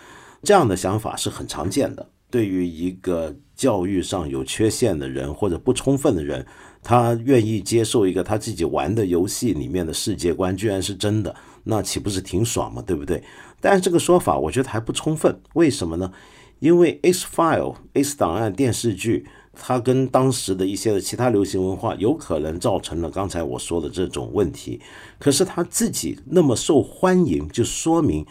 [0.43, 2.09] 这样的想法是很常见的。
[2.31, 6.47] 对于一个教育上有缺陷的人或者不充分的人，
[6.83, 12.83] 他愿意接受一个他自己玩的游戏里面的世界观居然是真的，那岂不是挺爽吗？
[12.85, 13.23] 对不对？
[13.61, 16.13] 但是这个说法我觉得还不充分，为什么呢？
[16.59, 24.81] 因为《X File》《X 档案》电视剧，它跟当时的一些的其他流行文化有可能造成了刚才我说的这种问题。
[25.19, 28.25] 可是他自己那么受欢迎，就说明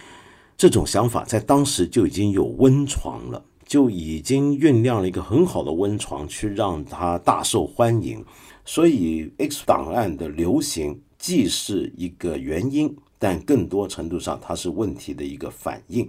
[0.58, 3.44] 这种想法在当时就已经有温床了。
[3.72, 8.22] 就已经酝酿了一个很好的温床，去让它大受欢迎。
[8.66, 16.06] 所以《X 档案》的流行既是一个原因，但更多程度上它是问题的一个反应。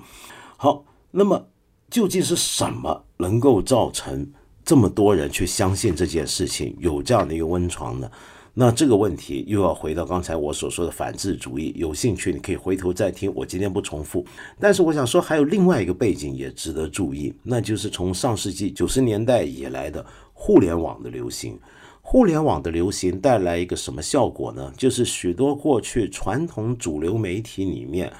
[0.56, 1.46] 好，那么
[1.88, 4.28] 究竟是什么能够造成
[4.64, 8.10] 这么多人去相信这件事情，有这样的一个温床呢？
[8.54, 11.72] 那这个问题又要回到刚才我所说的反智主义。
[11.74, 14.24] 有兴趣你可以回头再听，我今天不重复。
[14.60, 21.58] 但是我想说，还有另外一个背景也值得注意，那就是从上世纪九十年代以来的互联网的流行。
[22.02, 24.70] 互联网的流行带来一个什么效果呢？
[24.76, 28.12] 就是许多过去传统主流媒体里面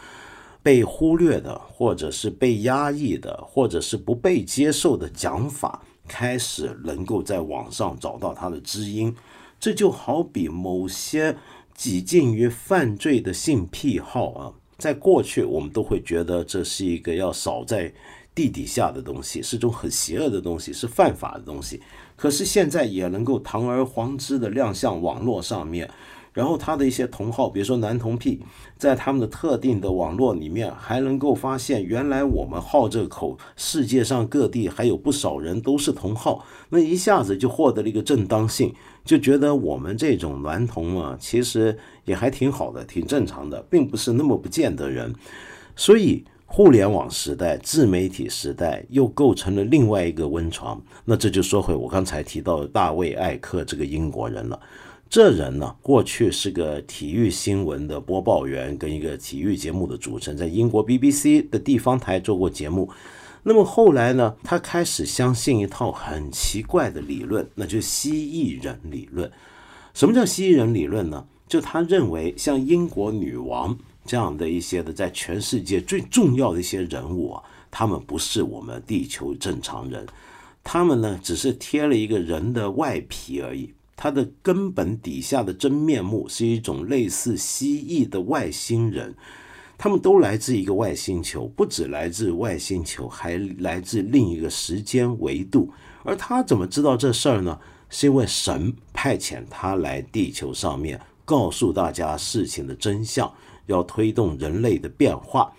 [0.62, 9.14] 被忽略的，或者是被压抑的，或者是不被接受的讲法，开始能够在网上找到它的知音。
[9.62, 11.36] 这就好比某些
[11.72, 17.94] 几近于犯罪的性癖好啊，在过去我们都会觉得这是一个要扫在
[18.34, 21.80] 地底下的东西，是种很邪恶的东西，是犯法的东西。
[22.16, 25.88] 可是现在也能够堂而皇之的亮相网络上面。
[26.32, 28.40] 然后他的一些同好，比如说男同癖，
[28.78, 45.14] 在他们的特定的网络里面，还能够发现原来我们好这口，世界上各地还有不少人都是同好，那一下子就获得了一个正当性，就觉得我们这种男同啊，其实也还挺好的，挺正常的，并不是那么不见得人。
[45.76, 50.80] 所以互联网时代、自媒体时代又构成了另外一个温床。
[51.04, 54.58] 那这就说回我刚才提到的大卫·艾克这个英国人了。
[55.12, 62.88] 这人呢，过去是个体育新闻的播报员，跟一个体育节目的主持人，在英国 BBC 的地方台做过节目。
[63.42, 69.30] 那么后来呢，他开始相信一套很奇怪的理论，那就是蜥蜴人理论。
[69.92, 71.26] 什么叫蜥蜴人理论呢？
[71.46, 80.06] 就他认为，像英国女王这样的一些的，在全世界最重要的一些人物啊，他们不是我们地球正常人，
[80.64, 83.74] 他们呢，只是贴了一个人的外皮而已。
[83.94, 89.14] 它的根本底下的真面目是一种类似蜥蜴的外星人，
[89.78, 95.70] 他们都来自一个外星球，不止来自外星球，还来自另一个时间维度。
[96.02, 97.58] 而他怎么知道这事儿呢？
[97.88, 103.32] 是因为神派遣他来地球上面，告诉大家事情的真相，
[103.66, 105.52] 要推动人类的变化。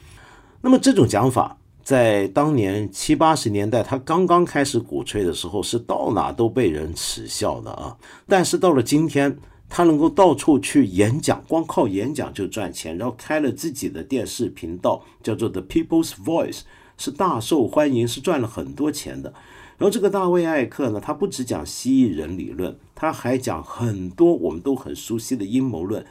[0.60, 1.58] 那么这种讲法。
[1.84, 7.98] 在当年七八十年代，他刚刚开始鼓吹的时候，是到哪都被人耻笑的啊。
[8.26, 16.62] 但是到了今天，他能够到处去演讲，光靠演讲就赚钱，然后开了自己的电视频道，叫做 The People's Voice，
[16.98, 19.34] 是大受欢迎，是赚了很多钱的。
[19.78, 26.06] 然后这个大卫·艾克呢，他不只讲蜥蜴人理论，他还讲很多我们都很熟悉的阴谋论。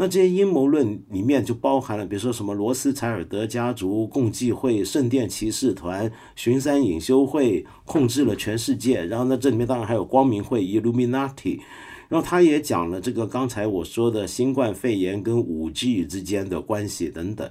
[0.00, 11.60] 那这些阴谋论里面就包含了，比如说什么罗斯柴尔德家族、共济会、圣殿骑士团、巡山隐修会控制了全世界，然后呢，这里面当然还有光明会 （Illuminati），
[12.08, 17.46] 然后他也讲了这个刚才我说的新冠肺炎跟五 G 之间的关系等等。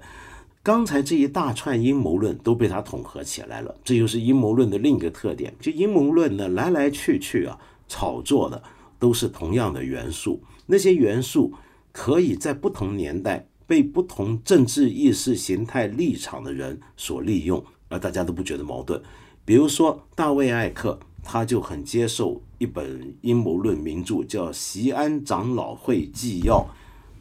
[0.63, 5.53] 刚才这一大串阴谋论都被他统合起来了，这就是阴谋论的另一个特点。
[5.59, 7.55] 就阴谋论呢，来来去去啊，
[7.87, 8.59] 炒作的
[8.97, 11.53] 都是同样的元素，那些元素。
[11.91, 19.01] 可以在不同年代被不同政治意识形态立场的人所利用，而大家都不觉得矛盾。
[19.45, 26.57] 比如说大卫·艾克，他就很接受一本阴谋论名著，叫《席安长老会纪要》，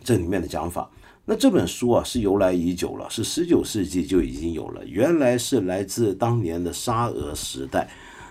[0.05, 0.91] 这里面的讲法。
[1.25, 7.91] 那这本书啊是由来已久了，是十九世纪就已经有了，原来是来自当年的沙俄时代。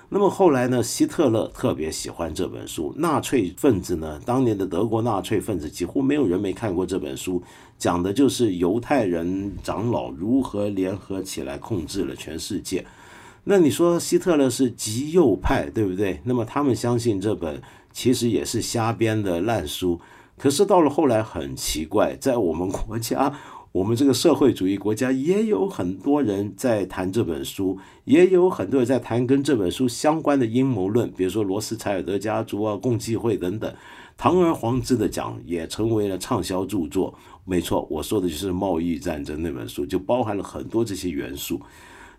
[0.10, 7.44] 那么后来呢，希特勒特别喜欢这本书，纳粹分子呢，当年的德国纳粹分子几乎没有人没看过这本书，
[7.78, 12.86] 讲的就是犹太人长老如何联合起来控制了全世界。
[13.44, 16.22] 那你说希特勒是极右派，对不对？
[16.24, 20.00] 那么他们相信这本其实也是瞎编的烂书。
[20.38, 23.34] 可是到了后来很奇怪，在我们国家。
[23.78, 33.72] 我们这个社会主义国家也有很多人在谈这本书，也有很多人在谈跟这本书相关的阴谋论，比如说罗斯柴尔德家族啊、共济会等等。
[34.18, 37.14] 堂而皇之的讲，也成为了畅销著作。
[37.46, 41.62] 没错，我说的就是《贸易战争》那本书，就包含了很多这些元素。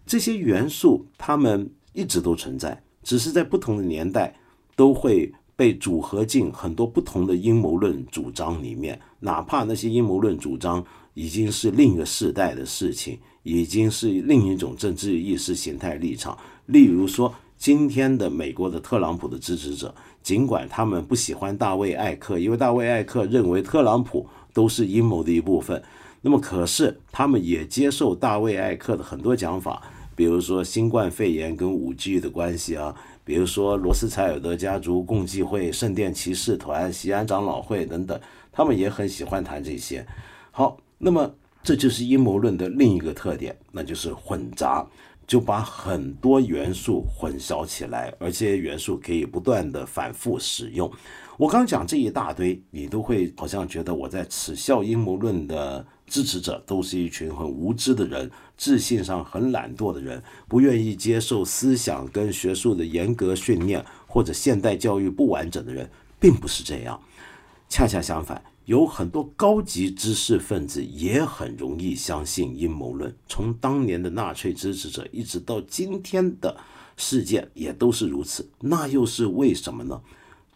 [0.06, 4.32] 这些元素它们一直都存在，只是在不同的年代
[4.76, 10.84] 都会被组合进很多不同的阴谋论主张里面，哪怕那些阴谋论主张。
[11.18, 16.38] 已经是另一个世代的事情，已经是另一种政治意识形态立场。
[16.66, 19.92] 例如说，今天的美国的特朗普的支持者，
[20.22, 25.82] 尽管他们不喜欢大卫艾克，因为大卫艾克认为特朗普都是阴谋的一部分，
[26.20, 29.82] 那么可是他们也接受大卫艾克的很多讲法，
[30.14, 32.94] 比如说新冠肺炎跟五 G 的关系啊，
[33.24, 38.20] 比如说罗斯柴尔德家族共济会、圣殿骑士团、西安长老会等等，
[38.52, 40.06] 他们也很喜欢谈这些。
[40.52, 40.78] 好。
[40.98, 41.32] 那么，
[41.62, 44.84] 这就是阴谋论的另一个特点，那就是混杂，
[45.26, 50.90] 就把很多元素混淆起来，而这些元素可以不断的反复使用。
[51.36, 65.88] 我刚讲这一大堆，你都会好像觉得我在耻笑阴谋论的支持者都是一群很无知的人，自信上很懒惰的人，不愿意接受思想跟学术的严格训练，或者现代教育不完整的人，
[66.18, 67.00] 并不是这样，
[67.68, 68.42] 恰恰相反。
[68.68, 76.54] 有很多高级知识分子也很容易相信阴谋论，从当年的纳粹支持者一直到今天的
[76.94, 78.46] 事件也都是如此。
[78.60, 79.98] 那又是为什么呢？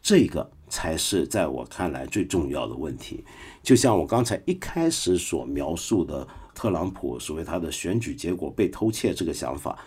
[0.03, 3.25] 这个才是在我看来最重要的问题。
[3.63, 9.79] 就像我刚才一开始所描述的，特朗普所谓他的选举结果被偷窃这个想法。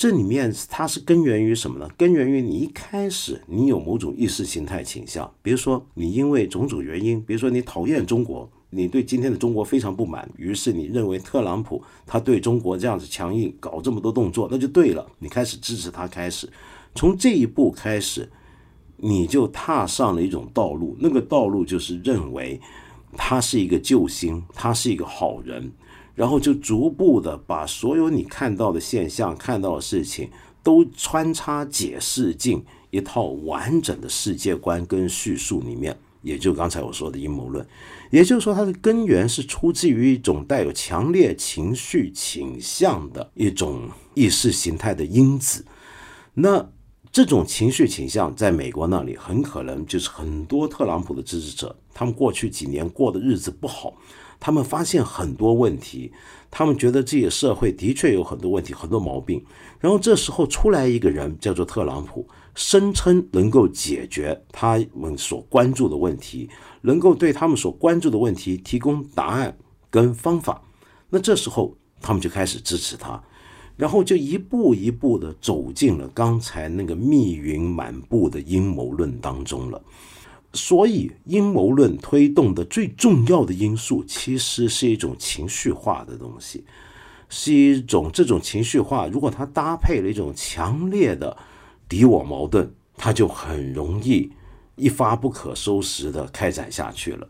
[0.00, 1.86] 这里面它是根源于什么呢？
[1.98, 16.08] 根源于你一开始你有某种意识形态倾向，比如说你因为种种原因，比如说你讨厌中国，你对今天的中国非常不满，于是你认为特朗普他对中国这样子强硬，搞这么多动作，那就对了，你开始支持他。
[16.08, 16.48] 开始
[16.94, 18.26] 从这一步开始，
[18.96, 22.58] 你就踏上了一种道路，那个道路就是认为
[23.18, 25.70] 他是一个救星，他是一个好人。
[26.20, 30.28] 然后就逐步的把所有你看到的现象、看到的事情，
[30.62, 35.96] 都穿插解释进一套完整的世界观跟叙述里面。
[36.20, 37.66] 也就刚才我说的阴谋论，
[38.10, 45.64] 也就是说它的根源是出自于一种带有强烈情绪倾向的一种意识形态的因子。
[46.34, 46.70] 那
[47.12, 53.94] 这种情绪倾向在美国那里，很可能就是很多特朗普的支持者，他们过去几年过的日子不好。
[54.38, 56.10] 他们发现很多问题，
[56.50, 59.44] 他们觉得自己的社会的确有很多问题、很多毛病。
[59.80, 66.48] 然后这时候出来一个人，叫做特朗普，声称能够解决他们所关注的问题，
[66.80, 69.58] 能够对他们所关注的问题提供答案
[69.90, 70.62] 跟方法。
[71.10, 73.22] 那这时候他们就开始支持他，
[73.80, 79.82] 然后就一步一步的走进了刚才那个密云满布的阴谋论当中了。
[80.52, 86.62] 所以，阴谋论推动的最重要的因素，其实是一种情绪化的东西，
[87.30, 89.06] 是一种这种情绪化。
[89.06, 91.34] 如果它搭配了一种强烈的
[91.88, 94.30] 敌我矛盾，它就很容易
[94.76, 97.26] 一发不可收拾的开展下去了。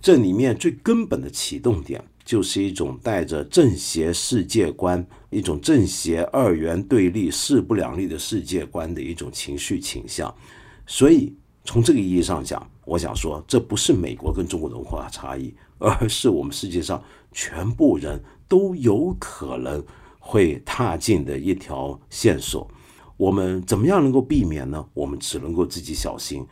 [0.00, 10.32] 这里面最根本的启动点，就是一种带着正邪世界观、一种正邪二元对立、势不两立的世界观的一种情绪倾向。
[10.86, 11.34] 所以。
[11.62, 17.00] 从这个意义上讲，我想说，这不是美国跟中国的文化差异，而是我们世界上
[17.32, 18.18] 全部人
[18.48, 19.84] 都有可能
[20.18, 22.66] 会踏进的一条线索。
[23.18, 24.84] 我们怎么样能够避免呢？
[24.94, 26.44] 我们只能够自己小心。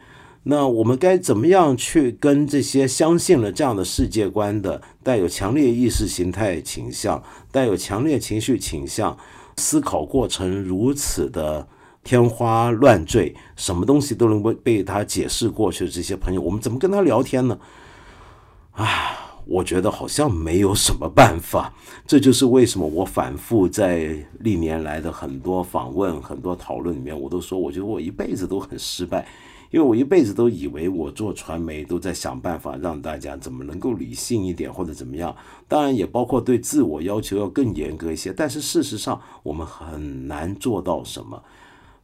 [0.45, 9.17] 那我们该怎么样去跟这些相信了这样的世界观的、带有强烈意识形态倾向、带有强烈情绪倾向、
[9.57, 11.69] 思考过程如此的？
[12.05, 17.59] 天花乱坠，什么东西都能够被他解释过去的这些朋友，我们怎么跟他聊天呢？
[18.73, 21.75] 啊，我觉得好像没有什么办法。
[22.07, 29.29] 这就是为什么我反复在历年来的很多访问、很多讨论里面，我都说，我觉得我一辈子都很失败，
[29.71, 35.35] 因为我一辈子都以为我做传媒都在想办法让大家怎么能够理性一点或者怎么样，
[35.67, 38.33] 当然也包括对自我要求要更严格一些。
[38.33, 41.43] 但是事实上，我们很难做到什么。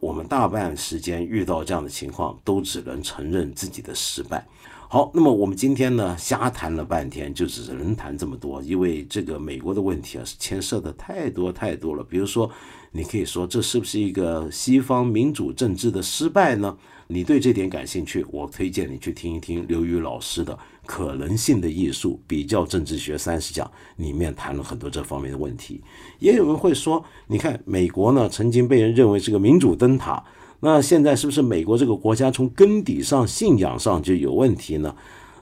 [0.01, 4.47] 我们大半时间遇到这样的情况，都只能承认自己的失败。
[4.87, 12.05] 好，那么我们今天呢，瞎谈了半天，就只能谈这么多，因为这个美国的问题啊，是牵涉的太多太多了。
[12.05, 12.51] 比如说，
[12.93, 16.77] 你可以说这是不是一个西方民主政治的失败呢？
[17.07, 20.55] 你对这点感兴趣，我推荐你去听一听刘宇老师的
[20.87, 25.83] 《可能性的艺术：比较政治学三十讲》，里面谈了很多这方面的问题。
[26.19, 30.25] 也有人会说，你看美国呢，曾经被人认为是个民主灯塔，
[30.61, 34.97] 那现在是不是美国这个国家从根底上信仰上就有问题呢？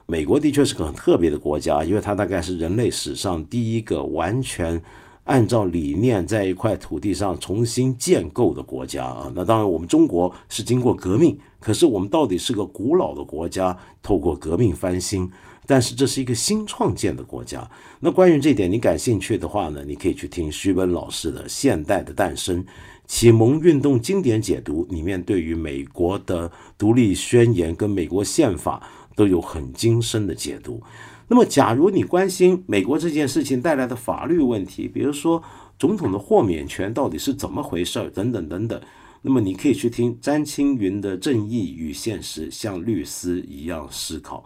[0.05, 4.81] 美国的确是个很特别的国家，因为它大概是人类史上第一个完全。
[5.25, 15.31] 按照理念在一块土地上重新建构的国家啊，那当然我们中国是经过革命，可是我们到底是个古老的国家，透过革命翻新，
[15.65, 17.65] 但是这是一个新创建的国家。
[18.01, 22.65] 那关于这点你感兴趣的话呢，你可以去听徐本老师的《现代的诞生：
[23.07, 28.85] 启蒙运动经典解读》，里面对于美国的独立宣言跟美国宪法
[29.15, 30.83] 都有很精深的解读。
[31.29, 35.41] 那么，假如你关心美国这件事情带来的法律问题，比如说
[35.79, 38.79] 总统的豁免权到底是怎么回事儿，等等等等，
[39.25, 44.43] 那么你可以去听詹青云的《正义与现实》，像律师一样思考。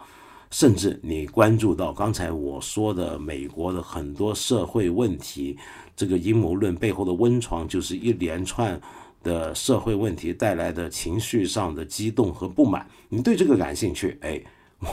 [0.51, 5.57] 甚至你关注到刚才我说的美国的很多社会问题，
[5.95, 8.79] 这个阴谋论背后的温床，就是一连串
[9.23, 12.87] 的社会问题带来的情绪上的激动和不满。
[13.09, 14.17] 你对这个感兴趣？
[14.21, 14.39] 哎，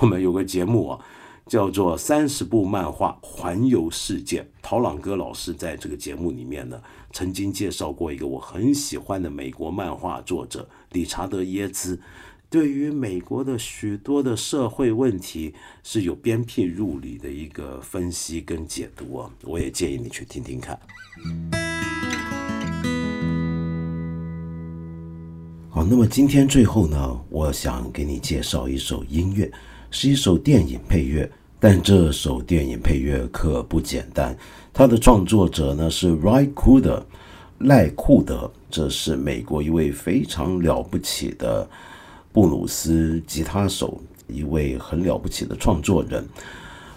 [0.01, 0.99] 我们有个节目啊。
[1.47, 4.47] 叫做三十部漫画环游世界。
[4.63, 6.81] 陶朗哥老师在这个节目里面呢，
[7.13, 12.01] 曾经介绍过一个我很喜欢的美国漫画作者理查德耶兹，
[12.49, 20.81] 对于美国的许多的社会问题是有鞭辟入里的一个分析跟解读啊，我也建议你去听听看。
[25.69, 29.53] 好，那么今天最后呢，我想给你介绍一首音乐。
[29.95, 31.31] 是一首电影配乐，
[31.61, 34.37] 但这首电影配乐可不简单。
[34.73, 37.01] 它的创作者呢是 Ray Cooder，
[37.59, 41.71] 赖库德，这是美国一位非常了不起的
[42.33, 46.27] 布鲁斯吉他手，一位很了不起的创作人。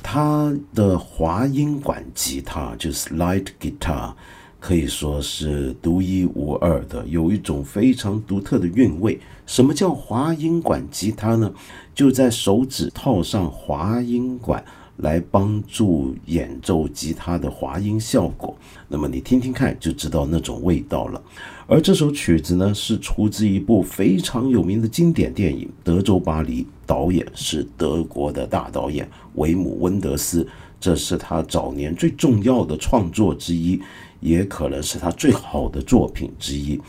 [0.01, 4.13] 他的滑音管吉他就是 Light Guitar。
[4.59, 9.19] 可以说是独一无二的，有一种非常独特的韵味。
[9.45, 11.53] 什么叫滑音管吉他呢？
[11.93, 14.63] 就在手指套上滑音管，
[14.97, 18.55] 来帮助演奏吉他的滑音效果。
[18.87, 21.21] 那么你听听看，就知道那种味道了。
[21.67, 30.45] 而这首曲子呢，是出自一部非常有名的经典电影《德州巴黎》，导演是德国的大导演维姆温德斯，
[30.79, 33.79] 这是他早年最重要的创作之一。
[34.20, 36.80] 也可能是他最好的作品之一。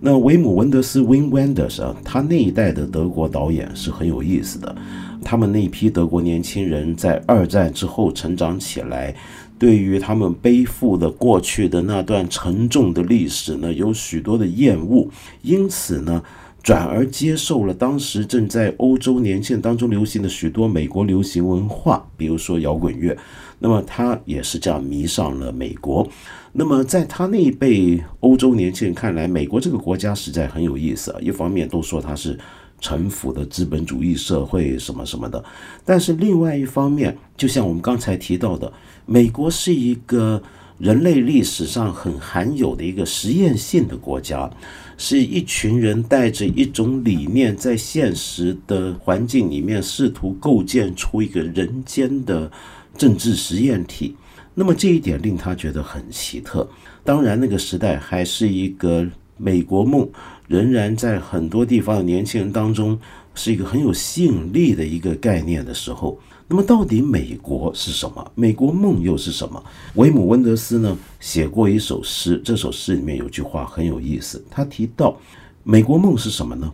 [0.00, 4.74] 那维姆文德斯 （Wim Wenders） 啊，他那一代的德国导演是很有意思的。
[5.22, 9.14] 他们那批德国年轻人在二战之后成长起来，
[9.58, 15.06] 对于他们背负的过去的那段沉重的历史呢，有许多的厌恶，
[15.42, 16.22] 因此呢，
[16.62, 23.14] 转而接受了当时正在欧洲年轻当中流行的许多美国流行文化，比如说摇滚乐。
[23.58, 26.08] 那么他也是这样迷上了美国。
[26.52, 31.18] 那么，在他那一辈欧洲年轻人看来，美国这个国家实在很有意思啊。
[31.20, 32.36] 一方面都说它是
[32.80, 35.42] 臣服的资本主义社会什么什么的，
[35.84, 38.72] 但是另外一方面，就像我们刚才提到的，
[39.06, 40.42] 美国是一个
[40.78, 44.50] 人类历史上很罕有的一个实验性的国家，
[44.98, 52.50] 是一群人带着一种理念，在现实的环境里面试图构建出一个人间的
[52.98, 54.16] 政治实验体。
[54.54, 56.68] 那么这一点令他觉得很奇特。
[57.04, 60.08] 当然，那个时代还是一个美国梦
[60.46, 62.98] 仍然在很多地方的年轻人当中
[63.34, 66.18] 是一个很有吸引力的一个概念的时候。
[66.46, 68.32] 那么，到底美国是什么？
[68.34, 69.64] 美国梦又是什么？
[69.94, 74.44] 维姆温德斯呢写过一首诗，这首诗里面有句话很有意思。
[74.50, 75.16] 他提到，
[75.62, 76.70] 美国梦是什么呢？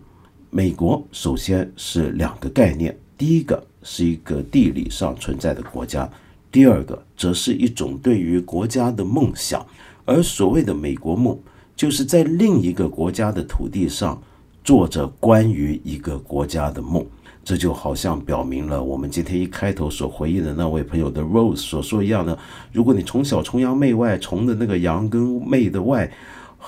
[0.48, 6.10] 美国首先是两个概念，第一个是一个地理上存在的国家。
[6.56, 9.66] 第二个则是一种对于国家的梦想，
[10.06, 11.38] 而所谓的美国梦，
[11.76, 14.18] 就是在另一个国家的土地上
[14.64, 17.04] 做着关于一个国家的梦。
[17.44, 22.38] 这就好像表明了我们今天一开头所回忆的那位朋友的 Rose 所说一样的：
[22.72, 26.10] 如果你从小崇洋媚外，崇的那个洋跟媚的外，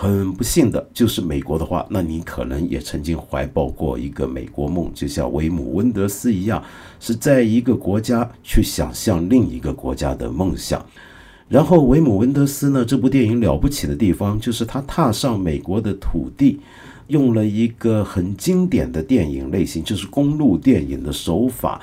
[0.00, 6.62] 很不幸的就是美国的话，那你可能也曾经怀抱过一个美国梦，就像维姆温德斯一样，
[7.00, 10.86] 是在一个国家去想象另一个国家的梦想。
[11.48, 16.60] 然后维姆温德斯呢，这部电影了不起的地方就是他踏上美国的土地，
[17.08, 21.82] 用了一个很经典的电影类型，就是公路电影的手法。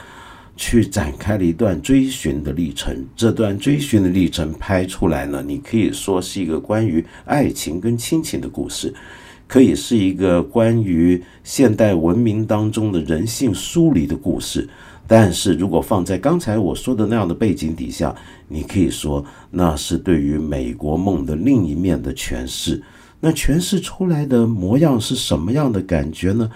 [0.55, 3.05] 去展开了一段追寻的历程。
[3.15, 8.93] 这段追寻的历程拍出来呢，你可以说是一个关于爱情跟亲情的故事，
[9.47, 14.67] 可以是一个关于现代文明当中的人性疏离的故事。
[15.07, 18.15] 但是如果放在刚才我说的那样的背景底下，
[18.47, 22.81] 你可以说那是对于美国梦的另一面的诠释。
[23.19, 26.49] 那诠释出来的模样是什么样的感觉呢？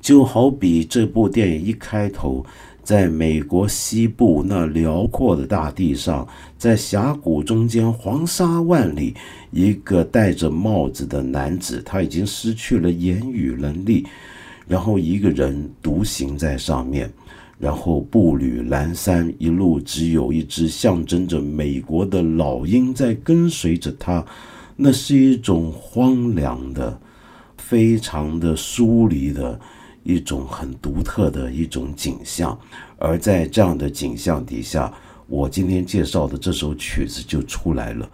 [0.00, 2.44] 就好比这部电影一开头。
[2.84, 6.28] 在美国西部那辽阔的大地上，
[6.58, 9.14] 在峡谷中间，黄沙万里，
[9.50, 14.06] 一个戴着帽子的男子，他已经失去了言语能力，
[14.68, 17.10] 然后一个人独行在上面，
[17.58, 24.22] 然后步履蹒跚，一路只有一只象征着美国的老鹰在跟随着他，
[24.76, 27.00] 那是一种荒凉的，
[27.56, 29.58] 非常的疏离的。
[30.04, 32.56] 一种很独特的一种景象，
[32.98, 34.92] 而在这样的景象底下，
[35.26, 38.08] 我今天介绍的这首曲子就出来了。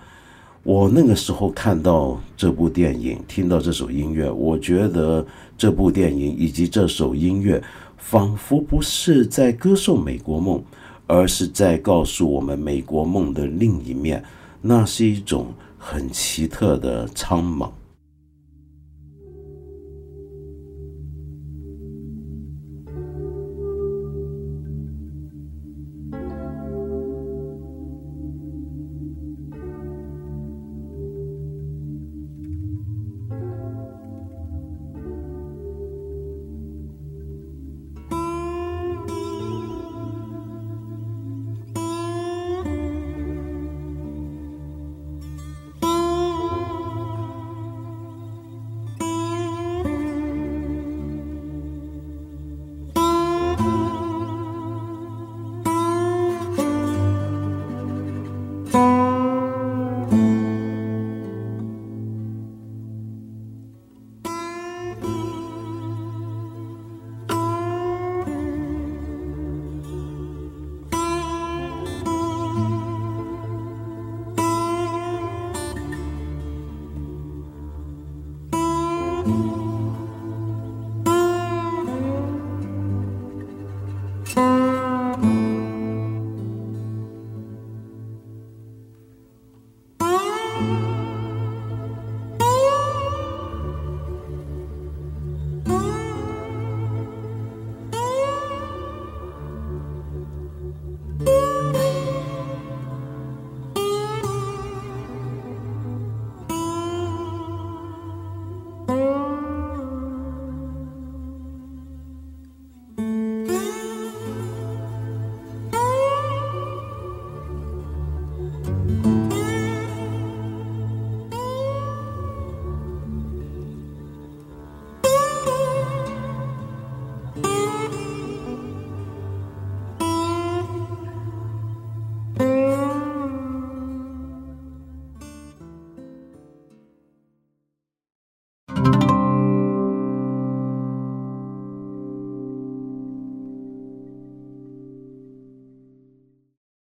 [0.63, 5.27] 我那个时候看到这部电影，听到这首音乐，我觉得
[5.59, 7.63] 这部电影以及这首音乐，
[7.97, 10.63] 仿佛不是在歌颂美国梦，
[11.07, 14.23] 而是在告诉我们美国梦的另一面。
[14.63, 17.71] 那是一种很奇特的苍茫。